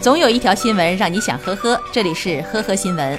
[0.00, 3.18] 总有一条新闻让你想呵呵，这里是呵呵新闻。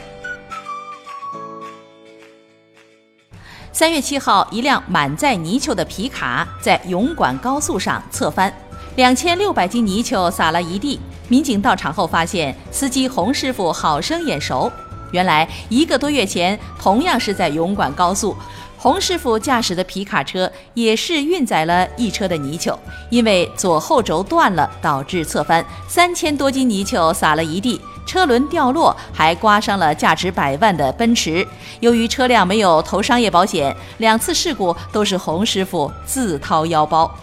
[3.74, 8.54] 三月七号，一辆满载泥鳅的皮卡在甬莞高速上侧翻，
[8.96, 10.98] 两千六百斤泥鳅撒了一地。
[11.28, 14.72] 民警到场后发现，司机洪师傅好生眼熟，
[15.12, 18.36] 原来一个多月前，同样是在永管高速。
[18.78, 31.46] 洪师傅驾驶的皮卡车也是运载了一车的泥鳅，因为左后轴断了，导致侧翻，三千多斤泥鳅撒了一地，车轮掉落，还刮伤了价值百万的奔驰。
[31.82, 37.14] 由于车辆没有投商业保险，两次事故都是洪师傅自掏腰包。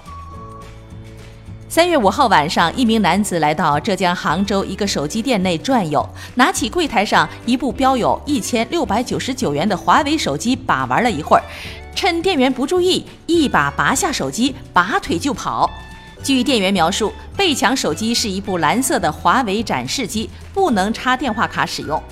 [1.77, 11.43] 三月五号晚上，一名男子来到浙江杭州一个手机店内转悠，拿起柜台上一部标有一千六百九十九元的华为手机，把玩了一会儿，
[11.95, 15.71] 趁店员不注意，一把拔下手机，拔腿就跑。
[16.23, 22.03] 据店员描述，被抢手机是一部蓝色的华为展示机，不能插电话卡使用。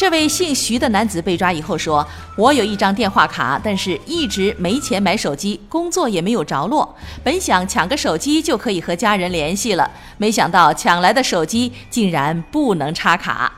[0.00, 2.02] 这位姓徐的男子被抓以后说
[2.34, 6.96] ：“我有一张电话卡，但是一直没钱买手机，工作也没有着落。
[7.22, 13.52] 本想抢个手机就可以和家人联系了，没想到抢来的手机竟然不能插卡。”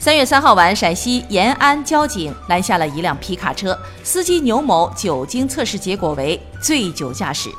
[0.00, 7.50] 三月三号晚，陕西延安交警拦下了一辆皮卡车，司机牛某酒精测试结果为醉酒驾驶。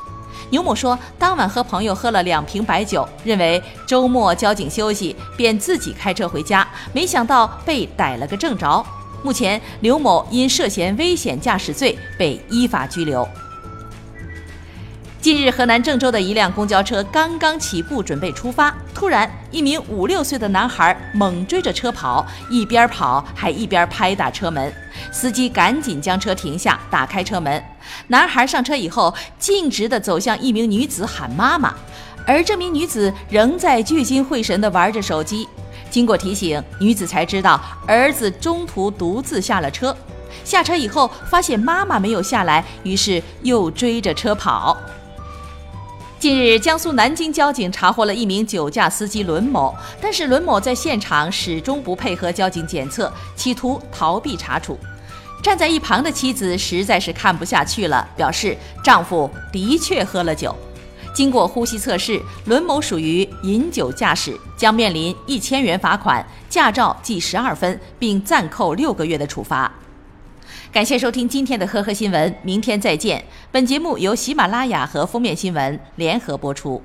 [0.50, 8.84] 牛某说，当晚和朋友喝了两瓶白酒，认为周末交警休息，便自己开车回家，没想到被逮了个正着。
[9.22, 13.26] 目前，刘某因涉嫌危险驾驶罪被依法拘留。
[15.20, 24.72] 近日，河南郑州的一辆公交车刚刚起步，准备出发，突然一名五六岁的男孩猛追着车跑，一边跑还一边拍打车门。
[25.10, 27.62] 司机赶紧将车停下，打开车门。
[28.08, 31.74] 男孩上车以后，径直地走向一名女子喊妈妈，
[32.26, 35.48] 而这名女子仍在聚精会神地玩着手机。
[35.90, 39.94] 经过提醒，女子才知道儿子中途独自下了车。
[40.44, 44.76] 下车以后，发现妈妈没有下来，于是又追着车跑。
[46.18, 54.78] 近日，江苏南京交警查获了一名酒驾司机伦某，但是伦某在现场始终不配合交警检测，企图逃避查处。
[55.42, 60.56] 站在一旁的妻子实在是看不下去了，表示丈夫的确喝了酒。
[61.12, 69.70] 经过呼吸测试，伦某属于饮酒驾驶，将面临一千元罚款、驾照记十二分，并暂扣六个月的处罚。
[70.72, 73.22] 感谢收听今天的呵呵新闻，明天再见。
[73.50, 76.80] 本节目由喜马拉雅和封面新闻联合播出。